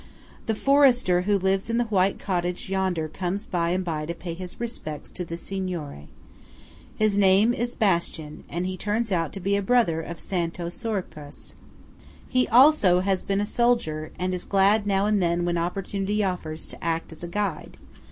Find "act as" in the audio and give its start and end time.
16.83-17.23